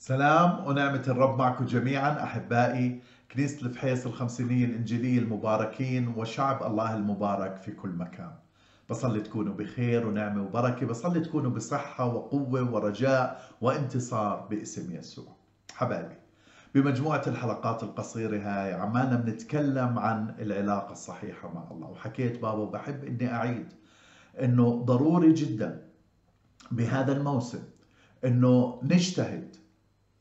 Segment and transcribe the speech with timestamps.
[0.00, 3.00] سلام ونعمة الرب معكم جميعا أحبائي
[3.32, 8.30] كنيسة الفحيص الخمسينية الإنجيلية المباركين وشعب الله المبارك في كل مكان.
[8.90, 15.36] بصلي تكونوا بخير ونعمة وبركة بصلي تكونوا بصحة وقوة ورجاء وانتصار باسم يسوع.
[15.72, 16.14] حبايبي
[16.74, 21.88] بمجموعة الحلقات القصيرة هاي عمالنا بنتكلم عن العلاقة الصحيحة مع الله.
[21.88, 23.72] وحكيت بابا وبحب إني أعيد
[24.42, 25.82] إنه ضروري جدا
[26.70, 27.62] بهذا الموسم
[28.24, 29.56] إنه نجتهد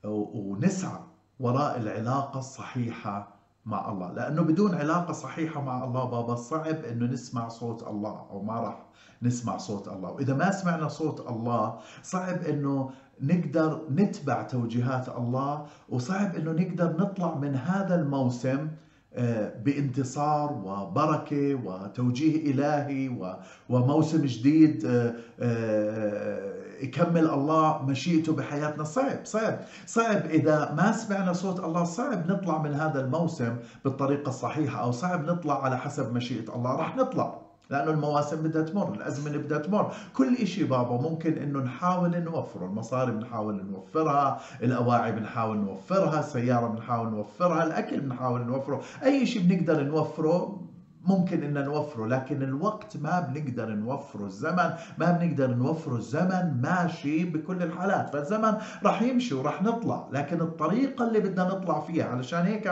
[0.04, 1.00] ونسعى
[1.39, 4.12] وراء العلاقة الصحيحة مع الله.
[4.14, 8.86] لأنه بدون علاقة صحيحة مع الله بابا صعب أنه نسمع صوت الله أو ما راح
[9.21, 10.12] نسمع صوت الله.
[10.12, 17.36] وإذا ما سمعنا صوت الله صعب أنه نقدر نتبع توجيهات الله وصعب أنه نقدر نطلع
[17.36, 18.68] من هذا الموسم
[19.14, 23.34] آه، بانتصار وبركة وتوجيه إلهي
[23.70, 28.83] وموسم جديد آه، آه، يكمل الله مشيئته بحياتنا.
[28.83, 30.25] صعب صعب صعب.
[30.25, 35.64] إذا ما سمعنا صوت الله صعب نطلع من هذا الموسم بالطريقة الصحيحة أو صعب نطلع
[35.64, 36.76] على حسب مشيئة الله.
[36.76, 37.36] رح نطلع
[37.70, 39.92] لأنه المواسم بدها تمر الأزمنة بدها تمر.
[40.14, 42.66] كل شيء بابا ممكن إنه نحاول نوفره.
[42.66, 48.82] المصاري بنحاول نوفرها الأواعي بنحاول نوفرها السيارة بنحاول نوفرها الأكل بنحاول نوفره.
[49.04, 50.69] أي شيء بنقدر نوفره
[51.05, 57.64] ممكن إن نوفره لكن الوقت ما بنقدر نوفره الزمن ما بنقدر نوفره الزمن ماشي بكل
[57.64, 62.67] الحالات فالزمن راح يمشي وراح نطلع لكن الطريقة اللي بدنا نطلع فيها علشان هيك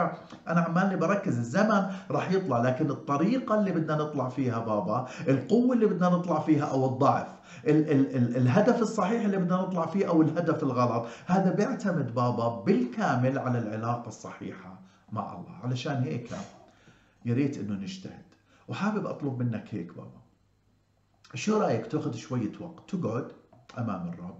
[0.48, 5.86] أنا عمالي بركز الزمن راح يطلع لكن الطريقة اللي بدنا نطلع فيها بابا القوة اللي
[5.86, 7.26] بدنا نطلع فيها أو الضعف
[7.66, 12.62] ال ال ال الهدف الصحيح اللي بدنا نطلع فيه أو الهدف الغلط هذا بيعتمد بابا
[12.66, 14.80] بالكامل على العلاقة الصحيحة
[15.12, 16.28] مع الله علشان هيك
[17.24, 18.22] يا ريت إنه نجتهد.
[18.68, 20.20] وحابب أطلب منك هيك بابا.
[21.34, 23.28] شو رأيك تأخذ شوية وقت؟ تقعد
[23.78, 24.38] أمام الرب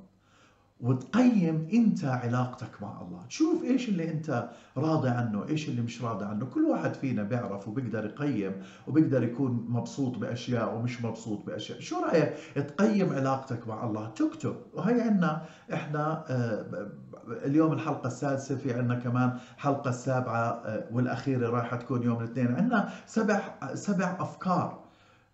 [0.80, 3.26] وتقيم أنت علاقتك مع الله.
[3.26, 6.46] تشوف إيش اللي أنت راضي عنه إيش اللي مش راضي عنه.
[6.46, 8.52] كل واحد فينا بيعرف وبيقدر يقيم
[8.88, 11.80] وبيقدر يكون مبسوط بأشياء ومش مبسوط بأشياء.
[11.80, 16.90] شو رأيك تقيم علاقتك مع الله؟ تكتب وهي عندنا إحنا آه،
[17.32, 22.54] اليوم الحلقة السادسة في عندنا كمان حلقة السابعة آه، والأخيرة راح تكون يوم الاثنين.
[22.54, 23.40] عندنا سبع
[23.74, 24.78] سبع أفكار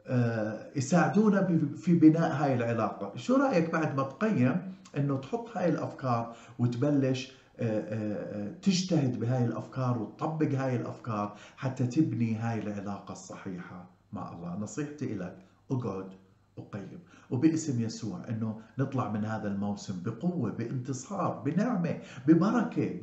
[0.07, 3.17] آه، يساعدونا في بناء هاي العلاقة.
[3.17, 10.53] شو رأيك بعد ما تقيم إنه تحط هاي الأفكار وتبلش آه، تجتهد بهاي الأفكار وتطبق
[10.55, 15.39] هاي الأفكار حتى تبني هاي العلاقة الصحيحة؟ مع الله نصيحتي لك
[15.71, 16.24] اقعد.
[16.59, 16.99] أقيم.
[17.31, 22.99] وباسم يسوع أنه نطلع من هذا الموسم بقوة بانتصار بنعمة ببركة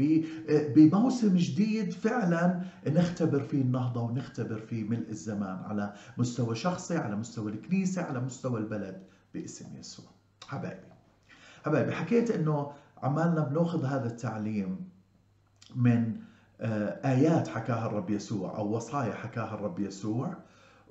[0.76, 7.52] بموسم جديد فعلا نختبر فيه النهضة ونختبر فيه ملء الزمان على مستوى شخصي على مستوى
[7.52, 9.04] الكنيسة على مستوى البلد
[9.34, 10.06] باسم يسوع.
[10.48, 10.92] حبايبي
[11.66, 12.72] حبايبي حكيت أنه
[13.04, 14.90] عمالنا بنأخذ هذا التعليم
[15.76, 16.16] من
[16.62, 20.38] آه، آيات حكاها الرب يسوع أو وصايا حكاها الرب يسوع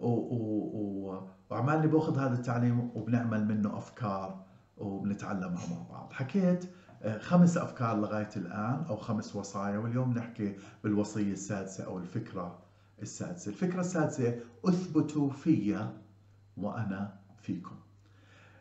[0.01, 0.09] و...
[0.09, 1.29] و...
[1.51, 4.45] وعمالي باخذ هذا التعليم وبنعمل منه أفكار
[4.79, 6.13] وبنتعلمها مع بعض.
[6.13, 6.65] حكيت
[7.03, 12.59] آه، خمس أفكار لغاية الآن أو خمس وصايا واليوم نحكي بالوصية السادسة أو الفكرة
[13.03, 13.49] السادسة.
[13.49, 15.89] الفكرة السادسة أثبتوا في
[16.57, 17.77] وأنا فيكم.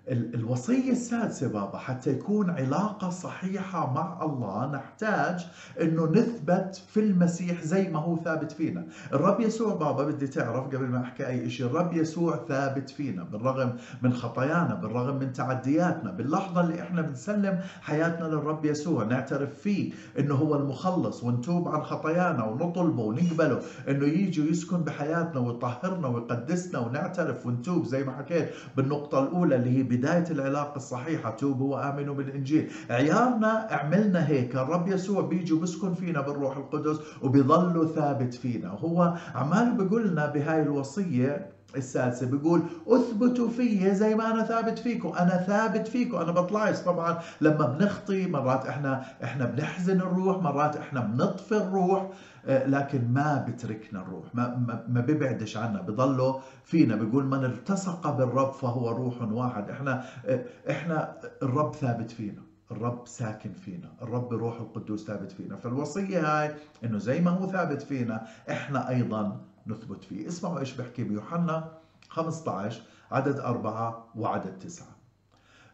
[0.07, 5.47] الوصية السادسة بابا حتى يكون علاقة صحيحة مع الله نحتاج
[5.81, 8.85] إنه نثبت في المسيح زي ما هو ثابت فينا.
[9.13, 13.73] الرب يسوع بابا بدي تعرف قبل ما أحكي أي شيء الرب يسوع ثابت فينا بالرغم
[14.01, 20.35] من خطايانا بالرغم من تعدياتنا باللحظة اللي إحنا بنسلم حياتنا للرب يسوع نعترف فيه إنه
[20.35, 23.59] هو المخلص ونتوب عن خطايانا ونطلبه ونقبله
[23.89, 29.83] إنه يجي ويسكن بحياتنا ويطهرنا ويقدسنا ونعترف ونتوب زي ما حكيت بالنقطة الأولى اللي هي
[29.89, 31.29] بداية العلاقة الصحيحة.
[31.31, 32.71] توبوا وآمنوا بالإنجيل.
[32.89, 34.55] عيالنا عملنا هيك.
[34.55, 38.71] الرب يسوع بيجي وبسكن فينا بالروح القدس وبيظلوا ثابت فينا.
[38.71, 45.09] وهو عمال بيقول لنا بهاي الوصية السادسة بيقول أثبتوا في زي ما أنا ثابت فيكم.
[45.09, 47.19] أنا ثابت فيكم أنا بطلعش طبعا.
[47.41, 52.09] لما بنخطي مرات إحنا إحنا بنحزن الروح مرات إحنا بنطفي الروح
[52.45, 54.25] آه، لكن ما بتركنا الروح.
[54.33, 55.81] ما, ما, بيبعدش عنا.
[55.81, 56.95] بضله فينا.
[56.95, 59.69] بيقول من التصق بالرب فهو روح واحد.
[59.69, 62.41] إحنا آه، إحنا الرب ثابت فينا.
[62.71, 63.89] الرب ساكن فينا.
[64.01, 65.55] الرب روح القدوس ثابت فينا.
[65.55, 70.27] فالوصية هاي إنه زي ما هو ثابت فينا إحنا أيضا نثبت فيه.
[70.27, 71.71] اسمعوا إيش بحكي بيوحنا
[72.09, 74.95] 15 عدد أربعة وعدد تسعة.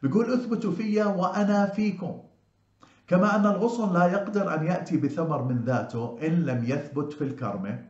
[0.03, 2.19] بيقول اثبتوا في وأنا فيكم.
[3.07, 7.85] كما أن الغصن لا يقدر أن يأتي بثمر من ذاته إن لم يثبت في الكرمة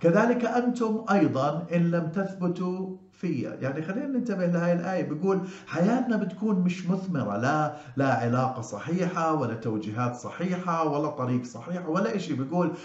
[0.00, 5.02] كذلك أنتم أيضا إن لم تثبتوا فيا يعني خلينا ننتبه لهي الآية.
[5.02, 7.36] بيقول حياتنا بتكون مش مثمرة.
[7.36, 12.34] لا لا علاقة صحيحة ولا توجيهات صحيحة ولا طريق صحيح ولا إشي.
[12.34, 12.76] بيقول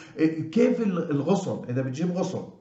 [0.52, 2.59] كيف الغصن؟ إذا بتجيب غصن.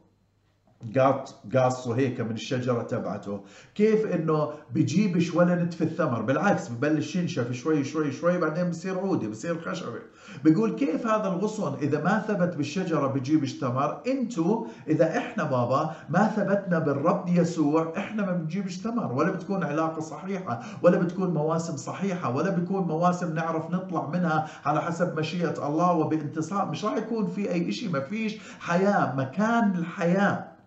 [1.54, 3.40] قاصه هيك من الشجرة تبعته.
[3.74, 9.28] كيف إنه بيجيبش ولا نتف الثمر؟ بالعكس ببلش ينشف شوي شوي شوي بعدين بصير عودي
[9.28, 9.98] بصير خشبة.
[10.44, 16.28] بيقول كيف هذا الغصن إذا ما ثبت بالشجرة بيجيبش ثمر؟ إنتو إذا إحنا بابا ما
[16.28, 19.12] ثبتنا بالرب يسوع إحنا ما بنجيبش ثمر.
[19.12, 24.80] ولا بتكون علاقة صحيحة ولا بتكون مواسم صحيحة ولا بيكون مواسم نعرف نطلع منها على
[24.80, 26.70] حسب مشيئة الله وبانتصار.
[26.70, 30.57] مش راح يكون في أي شيء ما فيش حياة مكان الحياة.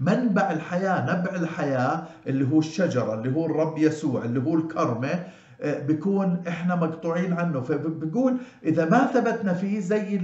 [0.00, 5.26] منبع الحياة نبع الحياة اللي هو الشجرة اللي هو الرب يسوع اللي هو الكرمة
[5.60, 7.60] آه، بيكون إحنا مقطوعين عنه.
[7.60, 10.16] فبقول إذا ما ثبتنا فيه زي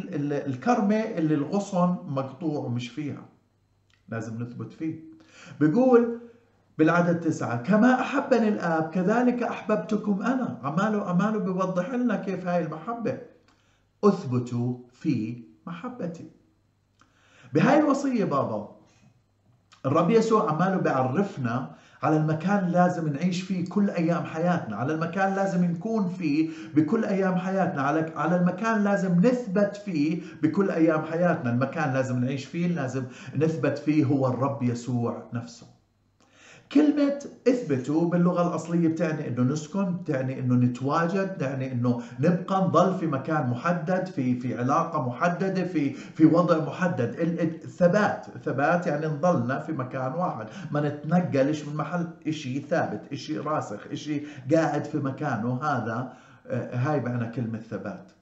[0.46, 3.24] الكرمة اللي الغصن مقطوع ومش فيها.
[4.08, 5.00] لازم نثبت فيه.
[5.60, 6.18] بيقول
[6.78, 10.58] بالعدد تسعة كما أحبني الآب كذلك أحببتكم أنا.
[10.62, 13.18] عماله عماله بيوضح لنا كيف هاي المحبة.
[14.04, 16.30] أثبتوا في محبتي.
[17.54, 18.71] بهاي الوصية بابا
[19.86, 21.70] الرب يسوع عماله بيعرفنا
[22.02, 27.36] على المكان لازم نعيش فيه كل أيام حياتنا، على المكان لازم نكون فيه بكل أيام
[27.36, 33.04] حياتنا، على على المكان لازم نثبت فيه بكل أيام حياتنا، المكان لازم نعيش فيه لازم
[33.36, 35.71] نثبت فيه هو الرب يسوع نفسه.
[36.74, 43.06] كلمة اثبتوا باللغة الأصلية بتعني إنه نسكن، بتعني إنه نتواجد، بتعني إنه نبقى نضل في
[43.06, 47.14] مكان محدد، في في علاقة محددة، في في وضع محدد،
[47.64, 53.94] الثبات، ثبات يعني نضلنا في مكان واحد، ما نتنقلش من محل شيء ثابت، شيء راسخ،
[53.94, 56.08] شيء قاعد في مكانه، هذا
[56.46, 58.12] آه، هاي معنى كلمة ثبات.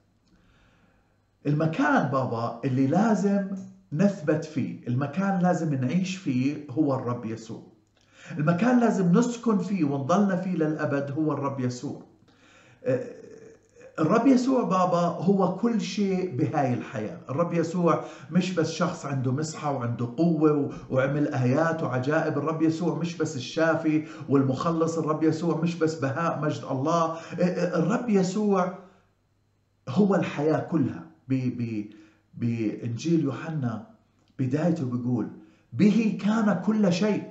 [1.47, 3.49] المكان بابا اللي لازم
[3.93, 7.70] نثبت فيه، المكان لازم نعيش فيه هو الرب يسوع.
[8.37, 12.01] المكان لازم نسكن فيه ونضلنا فيه للأبد هو الرب يسوع.
[12.83, 13.03] آه،
[13.99, 17.17] الرب يسوع بابا هو كل شيء بهاي الحياة.
[17.29, 22.37] الرب يسوع مش بس شخص عنده مسحة وعنده قوة وعمل آيات وعجائب.
[22.37, 24.97] الرب يسوع مش بس الشافي والمخلص.
[24.97, 27.03] الرب يسوع مش بس بهاء مجد الله.
[27.03, 28.73] آه، آه، الرب يسوع
[29.89, 31.05] هو الحياة كلها.
[32.37, 33.87] بإنجيل يوحنا
[34.39, 35.27] بدايته بيقول
[35.73, 37.23] به كان كل شيء.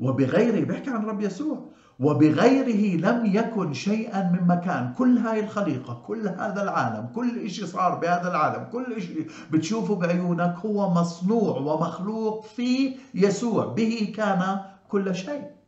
[0.00, 1.70] وبغيره بيحكي عن رب يسوع.
[2.00, 4.94] وبغيره لم يكن شيئا من مكان.
[4.98, 10.54] كل هاي الخليقة كل هذا العالم كل شيء صار بهذا العالم كل شيء بتشوفه بعيونك
[10.66, 13.66] هو مصنوع ومخلوق في يسوع.
[13.66, 15.59] به كان كل شيء.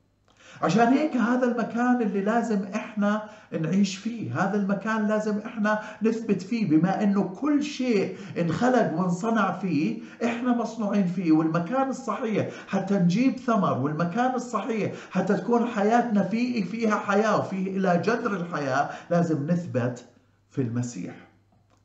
[0.62, 3.22] عشان هيك هذا المكان اللي لازم إحنا
[3.60, 6.68] نعيش فيه هذا المكان لازم إحنا نثبت فيه.
[6.70, 11.32] بما إنه كل شيء انخلق وانصنع فيه إحنا مصنوعين فيه.
[11.32, 18.02] والمكان الصحيح حتى نجيب ثمر والمكان الصحيح حتى تكون حياتنا فيه فيها حياة وفيه إلى
[18.04, 20.04] جذر الحياة لازم نثبت
[20.50, 21.14] في المسيح.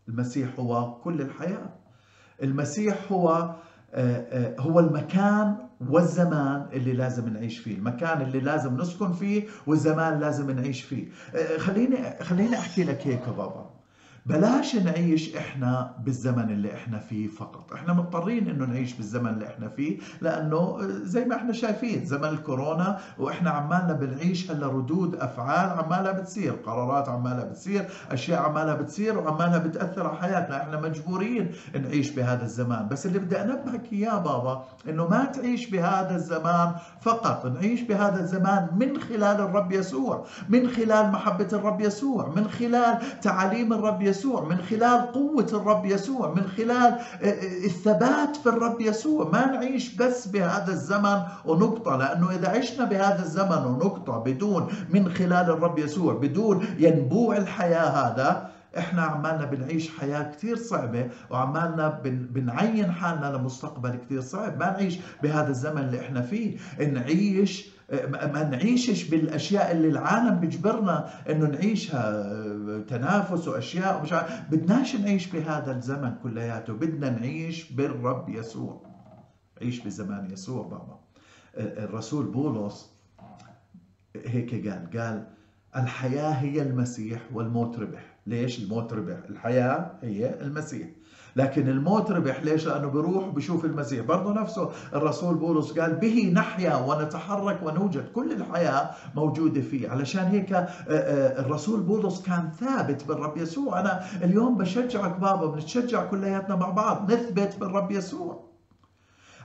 [0.07, 1.69] المسيح هو كل الحياة.
[2.43, 3.55] المسيح هو
[3.93, 5.55] آه، آه، هو المكان
[5.89, 11.07] والزمان اللي لازم نعيش فيه المكان اللي لازم نسكن فيه والزمان لازم نعيش فيه.
[11.35, 13.76] آه، خليني خليني أحكي لك هيك بابا.
[14.27, 17.73] بلاش نعيش إحنا بالزمن اللي إحنا فيه فقط.
[17.73, 22.99] إحنا مضطرين إنه نعيش بالزمن اللي إحنا فيه لأنه زي ما إحنا شايفين زمن الكورونا
[23.17, 29.57] وإحنا عمالنا بنعيش هلا ردود أفعال عمالها بتصير قرارات عمالها بتصير أشياء عمالها بتصير وعمالها
[29.57, 30.61] بتأثر على حياتنا.
[30.61, 32.87] إحنا مجبورين نعيش بهذا الزمان.
[32.87, 36.71] بس اللي بدي أنبهك إياه بابا إنه ما تعيش بهذا الزمان
[37.01, 37.45] فقط.
[37.45, 43.73] نعيش بهذا الزمان من خلال الرب يسوع من خلال محبة الرب يسوع من خلال تعاليم
[43.73, 48.81] الرب يسوع يسوع من خلال قوة الرب يسوع من خلال آه، آه، الثبات في الرب
[48.81, 49.29] يسوع.
[49.29, 55.49] ما نعيش بس بهذا الزمن ونقطة لأنه إذا عشنا بهذا الزمن ونقطة بدون من خلال
[55.49, 63.37] الرب يسوع بدون ينبوع الحياة هذا إحنا عمالنا بنعيش حياة كثير صعبة وعمالنا بنعين حالنا
[63.37, 64.59] لمستقبل كثير صعب.
[64.59, 66.57] ما نعيش بهذا الزمن اللي إحنا فيه.
[66.79, 67.77] نعيش
[68.13, 72.23] ما نعيشش بالأشياء اللي العالم بيجبرنا إنه نعيشها
[72.79, 74.13] تنافس وأشياء ومش
[74.51, 76.73] بدناش نعيش بهذا الزمن كلياته.
[76.73, 78.81] بدنا نعيش بالرب يسوع.
[79.61, 80.99] عيش بزمان يسوع بابا.
[81.57, 82.91] الرسول بولس
[84.25, 85.27] هيك قال قال
[85.75, 88.16] الحياة هي المسيح والموت ربح.
[88.27, 90.87] ليش الموت ربح؟ الحياة هي المسيح.
[91.35, 94.05] لكن الموت ربح ليش؟ لأنه بيروح بشوف المسيح.
[94.05, 98.05] برضه نفسه الرسول بولس قال به نحيا ونتحرك ونوجد.
[98.13, 99.89] كل الحياة موجودة فيه.
[99.89, 103.79] علشان هيك آه، آه، الرسول بولس كان ثابت بالرب يسوع.
[103.79, 107.11] أنا اليوم بشجعك بابا بنتشجع كلياتنا مع بعض.
[107.11, 108.46] نثبت بالرب يسوع.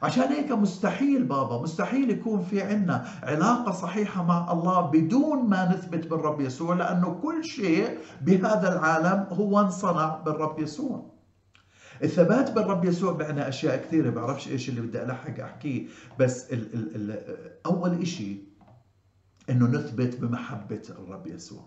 [0.02, 6.06] عشان هيك مستحيل بابا مستحيل يكون في عنا علاقة صحيحة مع الله بدون ما نثبت
[6.06, 11.12] بالرب يسوع لأنه كل شيء بهذا العالم هو انصنع بالرب يسوع.
[12.02, 15.86] الثبات بالرب يسوع بعنى أشياء كثيرة بعرفش إيش اللي بدي ألحق أحكيه
[16.18, 17.20] بس ال ال ال
[17.66, 18.44] أول شيء
[19.50, 21.66] إنه نثبت بمحبة الرب يسوع.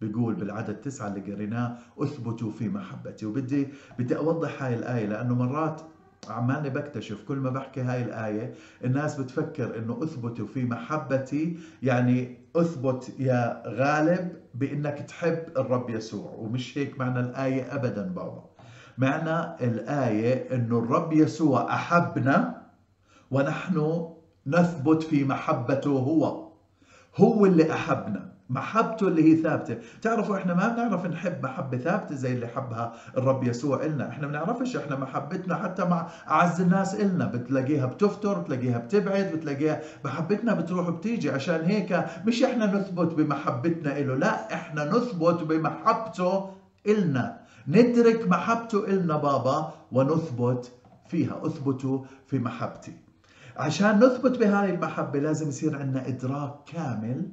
[0.00, 3.26] بيقول بالعدد تسعة اللي قريناه أثبتوا في محبتي.
[3.26, 3.68] وبدي
[3.98, 5.80] بدي أوضح هاي الآية لأنه مرات
[6.30, 8.54] عمالي بكتشف كل ما بحكي هاي الآية
[8.84, 16.78] الناس بتفكر إنه اثبتوا في محبتي يعني أثبت يا غالب بإنك تحب الرب يسوع ومش
[16.78, 18.44] هيك معنى الآية ابدا بابا.
[18.98, 22.62] معنى الآية إنه الرب يسوع أحبنا
[23.30, 24.06] ونحن
[24.46, 26.48] نثبت في محبته هو
[27.16, 28.35] هو اللي أحبنا.
[28.50, 29.78] محبته اللي هي ثابتة.
[30.02, 34.08] تعرفوا إحنا ما بنعرف نحب محبة ثابتة زي اللي حبها الرب يسوع إلنا.
[34.08, 37.26] إحنا بنعرفش إحنا محبتنا حتى مع أعز الناس إلنا.
[37.26, 41.30] بتلاقيها بتفتر بتلاقيها بتبعد بتلاقيها محبتنا بتروح وبتيجي.
[41.30, 46.50] عشان هيك مش إحنا نثبت بمحبتنا له لا إحنا نثبت بمحبته
[46.86, 47.40] إلنا.
[47.68, 50.72] ندرك محبته إلنا بابا ونثبت
[51.08, 51.40] فيها.
[51.46, 52.92] أثبتوا في محبتي.
[53.56, 57.28] عشان نثبت بهاي المحبة لازم يصير عندنا إدراك كامل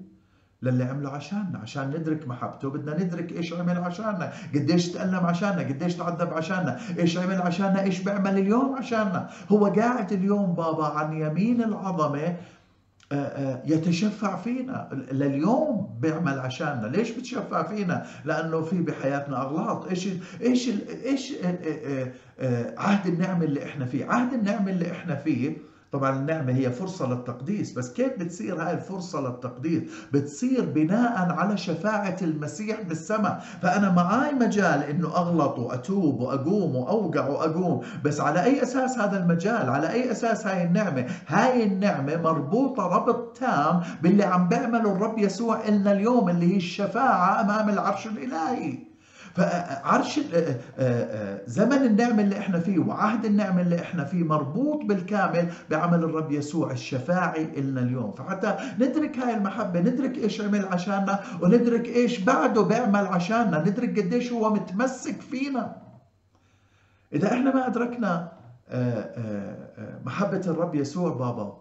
[0.63, 5.95] للي عمله عشاننا عشان ندرك محبته بدنا ندرك إيش عمل عشاننا قديش تألم عشاننا قديش
[5.95, 9.29] تعذب عشاننا إيش عمل عشاننا إيش بيعمل اليوم عشاننا.
[9.51, 12.35] هو قاعد اليوم بابا عن يمين العظمة
[13.11, 14.89] آه، آه، يتشفع فينا.
[15.11, 16.87] لليوم بيعمل عشاننا.
[16.87, 19.87] ليش بتشفع فينا؟ لأنه في بحياتنا أغلاط.
[19.87, 20.09] إيش
[20.41, 20.69] إيش
[21.05, 21.33] إيش
[22.39, 25.57] آه، عهد النعمة اللي إحنا فيه؟ عهد النعمة اللي إحنا فيه
[25.93, 29.83] طبعا النعمة هي فرصة للتقديس بس كيف بتصير هاي الفرصة للتقديس؟
[30.13, 33.43] بتصير بناء على شفاعة المسيح بالسماء.
[33.61, 39.69] فأنا معاي مجال أنه أغلط وأتوب وأقوم وأوقع وأقوم بس على أي أساس هذا المجال؟
[39.69, 45.67] على أي أساس هاي النعمة؟ هاي النعمة مربوطة ربط تام باللي عم بيعمله الرب يسوع
[45.67, 48.92] إلنا اليوم اللي هي الشفاعة أمام العرش الإلهي.
[49.35, 54.85] فعرش آه، آه، آه، زمن النعمة اللي إحنا فيه وعهد النعمة اللي إحنا فيه مربوط
[54.85, 58.11] بالكامل بعمل الرب يسوع الشفاعي إلنا اليوم.
[58.11, 64.31] فحتى ندرك هاي المحبة ندرك إيش عمل عشاننا وندرك إيش بعده بيعمل عشاننا ندرك قديش
[64.31, 65.75] هو متمسك فينا.
[67.13, 68.31] إذا إحنا ما أدركنا
[70.05, 71.57] محبة الرب يسوع بابا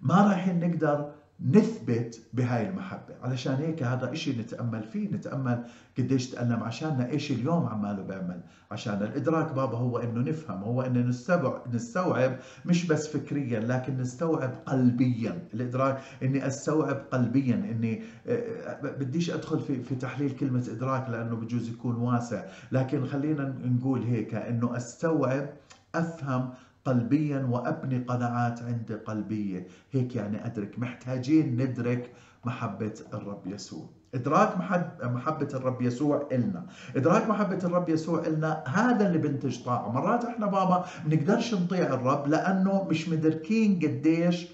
[0.00, 1.10] ما رايحين نقدر
[1.44, 3.14] نثبت بهاي المحبة.
[3.22, 5.64] علشان هيك هذا إشي نتأمل فيه نتأمل
[5.98, 6.62] قديش تألم.
[6.62, 8.40] عشاننا إيش اليوم عماله بيعمل.
[8.70, 12.36] عشان الإدراك بابا هو إنه نفهم هو إنه نستوعب, نستوعب
[12.66, 15.48] مش بس فكريا لكن نستوعب قلبيا.
[15.54, 21.68] الإدراك إني أستوعب قلبيا إني آه، بديش أدخل في, في تحليل كلمة إدراك لأنه بجوز
[21.68, 22.44] يكون واسع.
[22.72, 25.50] لكن خلينا نقول هيك إنه أستوعب
[25.94, 26.50] أفهم
[26.84, 32.12] قلبيا وأبني قناعات عندي قلبيه هيك يعني أدرك محتاجين ندرك
[32.44, 33.88] محبة الرب يسوع.
[34.14, 34.58] إدراك
[35.02, 36.66] محبة الرب يسوع إلنا.
[36.96, 39.92] إدراك محبة الرب يسوع إلنا هذا اللي بنتج طاعة.
[39.92, 44.46] مرات إحنا بابا بنقدرش نطيع الرب لأنه مش مدركين قديش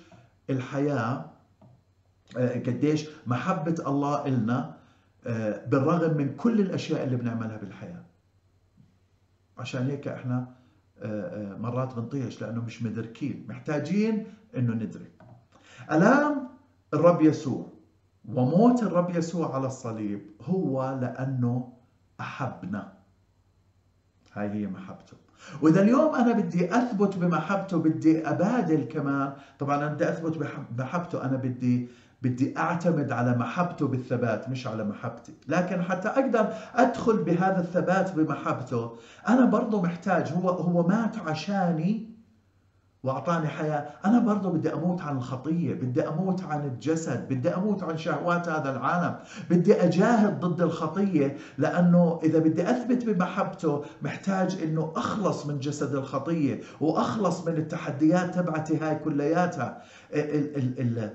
[0.50, 1.24] الحياة
[2.38, 4.74] آه، قديش محبة الله إلنا
[5.26, 8.02] آه، بالرغم من كل الأشياء اللي بنعملها بالحياة.
[9.58, 10.48] عشان هيك آه،
[11.58, 14.26] مرات بنطيش لأنه مش مدركين محتاجين
[14.56, 15.12] إنه ندرك
[15.92, 16.48] ألام
[16.94, 17.66] الرب يسوع
[18.28, 21.72] وموت الرب يسوع على الصليب هو لأنه
[22.20, 22.92] أحبنا.
[24.32, 25.16] هاي هي محبته.
[25.62, 29.32] وإذا اليوم أنا بدي أثبت بمحبته بدي أبادل كمان.
[29.58, 30.38] طبعا أنا بدي اثبت
[30.70, 31.88] بمحبته أنا بدي
[32.22, 35.34] بدي أعتمد على محبته بالثبات مش على محبتي.
[35.48, 38.96] لكن حتى أقدر أدخل بهذا الثبات بمحبته
[39.28, 42.10] أنا برضه محتاج هو هو مات عشاني
[43.02, 43.88] وأعطاني حياة.
[44.04, 48.70] أنا برضه بدي أموت عن الخطية بدي أموت عن الجسد بدي أموت عن شهوات هذا
[48.70, 49.16] العالم.
[49.50, 56.60] بدي أجاهد ضد الخطية لأنه إذا بدي أثبت بمحبته محتاج إنه أخلص من جسد الخطية
[56.80, 59.82] وأخلص من التحديات تبعتي هاي كلياتها.
[60.12, 61.10] ال ال إل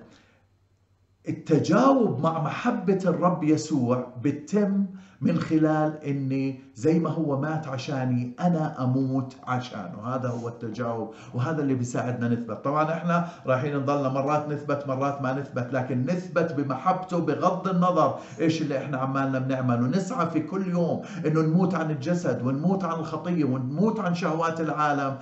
[1.30, 4.86] التجاوب مع محبة الرب يسوع بتم
[5.22, 10.02] من خلال إني زي ما هو مات عشاني أنا أموت عشانه.
[10.06, 12.66] هذا هو التجاوب وهذا اللي بيساعدنا نثبت.
[12.66, 18.62] طبعا إحنا رايحين نضلنا مرات نثبت مرات ما نثبت لكن نثبت بمحبته بغض النظر إيش
[18.62, 19.88] اللي إحنا عمالنا بنعمله.
[19.88, 25.18] نسعى في كل يوم إنه نموت عن الجسد ونموت عن الخطية ونموت عن شهوات العالم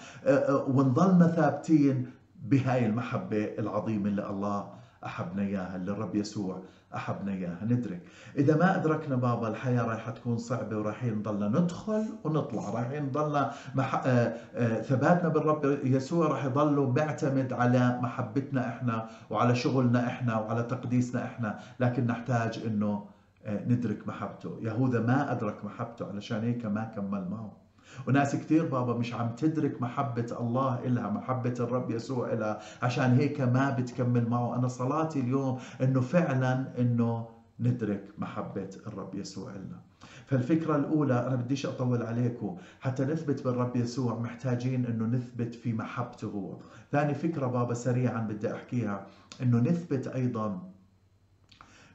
[0.67, 2.07] ونضلنا ثابتين
[2.43, 6.61] بهاي المحبة العظيمة اللي الله أحبنا إياها اللي الرب يسوع
[6.95, 8.01] أحبنا إياها ندرك.
[8.37, 12.69] إذا ما أدركنا بابا الحياة رايحة تكون صعبة ورايحين نضلنا ندخل ونطلع.
[12.69, 13.95] رايحين نضلنا مح...
[13.95, 20.63] آه، آه، ثباتنا بالرب يسوع راح يضلوا بيعتمد على محبتنا إحنا وعلى شغلنا إحنا وعلى
[20.63, 23.05] تقديسنا إحنا لكن نحتاج إنه
[23.45, 24.57] آه، ندرك محبته.
[24.61, 27.62] يهوذا ما أدرك محبته علشان هيك ما كمل معه.
[28.07, 32.59] وناس كثير بابا مش عم تدرك محبة الله إلها محبة الرب يسوع إلها.
[32.81, 34.55] عشان هيك ما بتكمل معه.
[34.55, 37.27] أنا صلاتي اليوم أنه فعلا أنه
[37.59, 39.81] ندرك محبة الرب يسوع لنا
[40.25, 42.57] فالفكرة الأولى أنا بديش أطول عليكم.
[42.79, 46.27] حتى نثبت بالرب يسوع محتاجين أنه نثبت في محبته.
[46.27, 46.57] هو
[46.91, 49.07] ثاني فكرة بابا سريعا بدي أحكيها.
[49.41, 50.69] أنه نثبت أيضا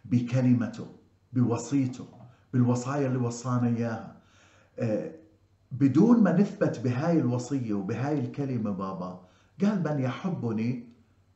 [0.05, 0.87] بكلمته
[1.33, 2.07] بوصيته
[2.53, 4.17] بالوصايا اللي وصانا إياها.
[4.79, 5.11] آه،
[5.73, 9.21] بدون ما نثبت بهاي الوصية وبهاي الكلمة بابا
[9.65, 10.89] قال من يحبني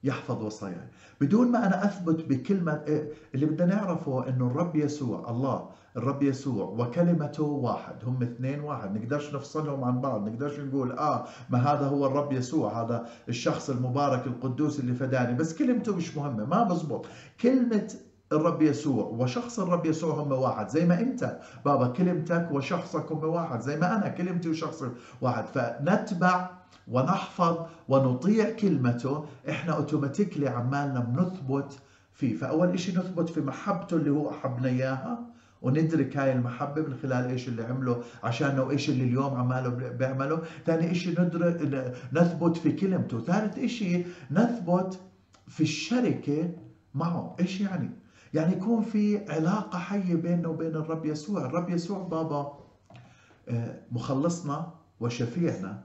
[0.04, 0.88] يحفظ وصاياي.
[1.20, 6.64] بدون ما أنا أثبت بكلمة إيه، اللي بدنا نعرفه أنه الرب يسوع الله الرب يسوع
[6.64, 8.98] وكلمته واحد هم اثنين واحد.
[8.98, 14.26] نقدرش نفصلهم عن بعض نقدرش نقول آه ما هذا هو الرب يسوع هذا الشخص المبارك
[14.26, 15.34] القدوس اللي فداني.
[15.34, 17.06] بس كلمته مش مهمة ما بزبط
[17.40, 17.94] كلمة
[18.32, 21.38] الرب يسوع وشخص الرب يسوع هم واحد زي ما انت.
[21.64, 24.88] بابا كلمتك وشخصك هم واحد زي ما أنا كلمتي وشخصي
[25.20, 25.44] واحد.
[25.46, 26.50] فنتبع
[26.88, 27.56] ونحفظ
[27.88, 31.78] ونطيع كلمته إحنا اوتوماتيكلي عمالنا بنثبت
[32.14, 32.36] فيه.
[32.36, 35.18] فأول شيء نثبت في محبته اللي هو أحبنا إياها
[35.62, 40.42] وندرك هاي المحبة من خلال إيش اللي عمله عشاننا وايش اللي اليوم عماله بيعمله.
[40.66, 43.20] ثاني شيء ندرك نثبت في كلمته.
[43.20, 45.00] ثالث شيء نثبت
[45.48, 46.50] في الشركة
[46.94, 47.36] معه.
[47.40, 47.90] إيش يعني؟
[48.34, 51.46] يعني يكون في علاقة حية بيننا وبين الرب يسوع.
[51.46, 52.58] الرب يسوع بابا
[53.48, 55.84] آه، مخلصنا وشفيعنا.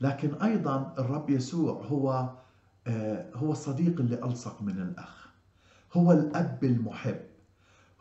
[0.00, 2.30] لكن أيضا الرب يسوع هو
[2.86, 5.28] آه، هو الصديق اللي ألصق من الأخ.
[5.94, 7.20] هو الأب المحب.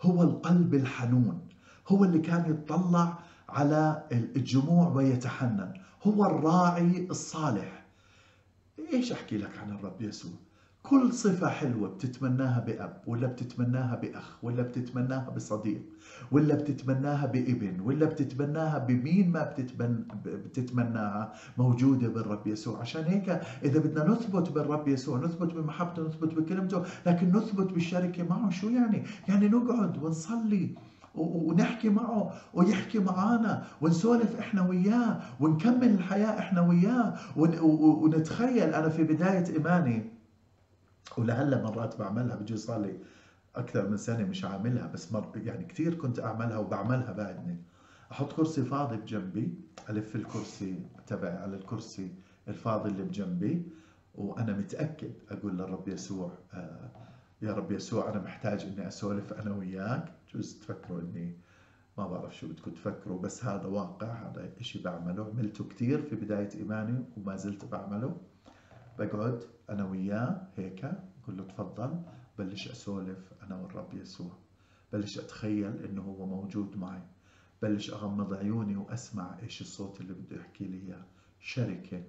[0.02, 1.48] هو القلب الحنون.
[1.88, 5.74] هو اللي كان يتطلع على الجموع ويتحنن.
[6.04, 7.86] هو الراعي الصالح.
[8.94, 10.32] إيش أحكي لك عن الرب يسوع؟
[10.84, 15.82] كل صفة حلوة بتتمناها بأب ولا بتتمناها بأخ ولا بتتمناها بصديق
[16.32, 22.79] ولا بتتمناها بابن ولا بتتمناها بمين ما بتتمن بتتمناها موجودة بالرب يسوع.
[22.79, 23.29] عشان هيك
[23.64, 28.50] إذا بدنا نثبت بالرب يسوع نثبت بمحبته نثبت بكلمته لكن نثبت بالشركة معه.
[28.50, 30.70] شو يعني؟ يعني نقعد ونصلي
[31.16, 38.74] ونحكي معه ويحكي معانا ونسولف إحنا وياه ونكمل الحياة إحنا وياه ونتخيل.
[38.74, 40.23] أنا في بداية إيماني
[41.18, 42.98] ولعل مرات بعملها بجوز صار لي
[43.55, 47.57] أكثر من سنة مش عاملها بس مر يعني كثير كنت أعملها وبعملها بعدني.
[48.11, 49.53] أحط كرسي فاضي بجنبي
[49.89, 52.11] ألف الكرسي تبعي على الكرسي
[52.48, 53.63] الفاضي اللي بجنبي
[54.16, 56.89] وأنا متأكد أقول للرب يسوع آه
[57.42, 60.11] يا رب يسوع أنا محتاج إني أسولف أنا وياك.
[60.33, 61.35] جوز تفكروا إني
[61.98, 65.25] ما بعرف شو بدكم تفكروا بس هذا واقع هذا إشي بعمله.
[65.25, 68.18] عملته كثير في بداية إيماني وما زلت بعمله.
[69.00, 70.86] بقعد أنا وياه هيك
[71.24, 72.01] بقول له تفضل
[72.38, 74.32] بلش أسولف أنا والرب يسوع.
[74.94, 77.01] بلش أتخيل إنه هو موجود معي.
[77.62, 81.03] بلش أغمض عيوني وأسمع إيش الصوت اللي بده يحكي لي إياه.
[81.40, 82.03] شركة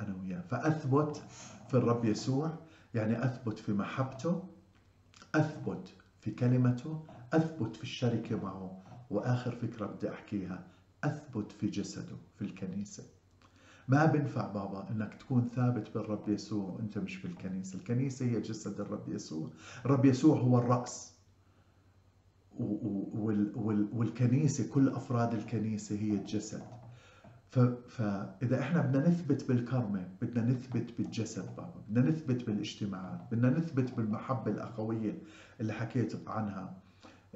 [0.00, 0.40] أنا وياه.
[0.40, 1.22] فأثبت
[1.68, 2.58] في الرب يسوع
[2.94, 4.44] يعني أثبت في محبته
[5.34, 8.82] أثبت في كلمته أثبت في الشركة معه.
[9.10, 10.66] وآخر فكرة بدي أحكيها
[11.04, 13.02] أثبت في جسده في الكنيسة.
[13.88, 18.80] ما بنفع بابا إنك تكون ثابت بالرب يسوع وأنت مش في الكنيسة، الكنيسه هي جسد
[18.80, 19.48] الرب يسوع،
[19.84, 21.14] الرب يسوع هو الرأس.
[23.92, 26.62] والكنيسة كل أفراد الكنيسة هي الجسد.
[27.88, 34.50] فإذا إحنا بدنا نثبت بالكرمة، بدنا نثبت بالجسد بابا، بدنا نثبت بالاجتماعات، بدنا نثبت بالمحبة
[34.50, 35.18] الأخوية
[35.60, 36.76] اللي حكيت عنها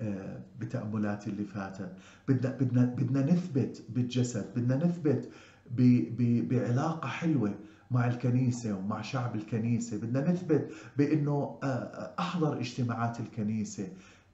[0.00, 1.92] آه، بتأملاتي اللي فاتت.
[2.28, 4.52] بدنا بدنا بدنا نثبت بالجسد.
[4.56, 5.28] بدنا نثبت
[5.70, 7.54] بعلاقة حلوة
[7.90, 9.96] مع الكنيسة ومع شعب الكنيسة.
[9.96, 13.88] بدنا نثبت بأنه آه، آه، أحضر اجتماعات الكنيسة.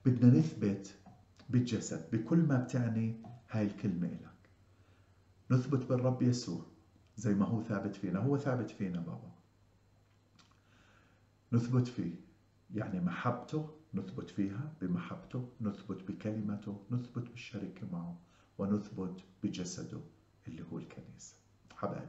[0.06, 0.94] بدنا نثبت
[1.50, 3.16] بالجسد بكل ما بتعني
[3.50, 4.50] هاي الكلمة لك
[5.50, 6.62] نثبت بالرب يسوع
[7.16, 8.18] زي ما هو ثابت فينا.
[8.18, 9.30] هو ثابت فينا بابا.
[11.52, 12.14] نثبت فيه
[12.74, 18.18] يعني محبته نثبت فيها بمحبته نثبت بكلمته نثبت بالشركة معه
[18.58, 20.00] ونثبت بجسده.
[20.48, 21.34] اللي هو الكنيسة.
[21.76, 22.06] حبايبي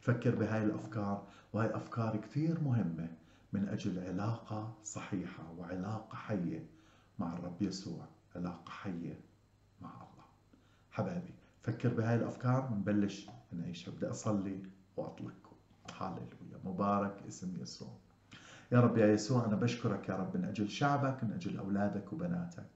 [0.00, 3.08] فكر بهاي الأفكار وهي أفكار كثير مهمة
[3.52, 6.66] من أجل علاقة صحيحة وعلاقة حية
[7.18, 9.20] مع الرب يسوع علاقة حية
[9.80, 10.24] مع الله.
[10.90, 14.62] حبايبي فكر بهاي الأفكار ونبلش نعيشها بدي أصلي
[14.96, 15.56] وأطلقكم.
[16.00, 17.88] هاليلويا مبارك اسم يسوع.
[18.72, 22.66] يا رب يا يسوع أنا بشكرك يا رب من أجل شعبك من أجل أولادك وبناتك.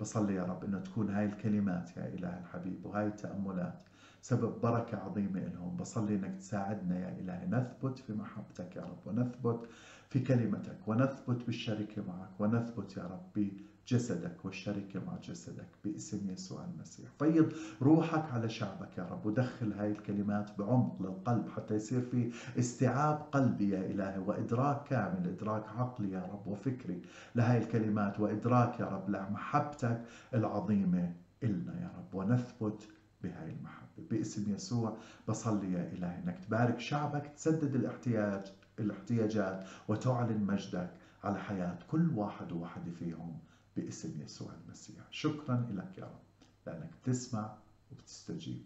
[0.00, 3.78] بصلي يا رب أنه تكون هاي الكلمات يا إله الحبيب وهاي التأملات
[4.22, 7.46] سبب بركة عظيمة لهم بصلي أنك تساعدنا يا إلهي.
[7.46, 9.68] نثبت في محبتك يا رب ونثبت
[10.08, 13.48] في كلمتك ونثبت بالشركة معك ونثبت يا رب
[13.88, 17.08] جسدك والشركة مع جسدك باسم يسوع المسيح.
[17.18, 17.52] فيض
[17.82, 23.70] روحك على شعبك يا رب ودخل هاي الكلمات بعمق للقلب حتى يصير في استيعاب قلبي
[23.70, 27.02] يا إلهي وإدراك كامل إدراك عقلي يا رب وفكري
[27.34, 30.02] لهاي الكلمات وإدراك يا رب لمحبتك
[30.34, 32.14] العظيمة إلنا يا رب.
[32.14, 32.88] ونثبت
[33.22, 33.86] بهاي المحبة.
[34.10, 34.96] باسم يسوع
[35.28, 36.18] بصلي يا إلهي.
[36.24, 40.90] أنك تبارك شعبك تسدد الاحتياج الاحتياجات وتعلن مجدك
[41.24, 43.38] على حياة كل واحد وواحدة فيهم
[43.76, 45.00] باسم يسوع المسيح.
[45.10, 46.20] شكرا لك يا رب.
[46.66, 47.54] لأنك بتسمع
[47.92, 48.62] وبتستجيب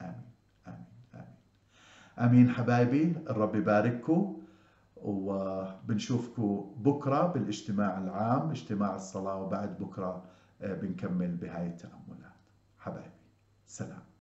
[0.00, 0.14] آمين.
[0.66, 0.84] آمين.
[1.14, 1.36] آمين.
[2.18, 3.14] آمين حبايبي.
[3.30, 4.36] الرب يبارككم.
[4.96, 10.24] وبنشوفكم بكرة بالاجتماع العام اجتماع الصلاة وبعد بكرة
[10.60, 12.30] بنكمل بهاي التأملات.
[12.78, 13.19] حبايبي.
[13.70, 14.09] سلام.